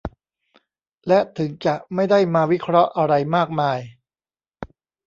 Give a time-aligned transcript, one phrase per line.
[1.07, 3.79] และถึงจะไม่ได้มาวิเคราะห์อะไรมากมาย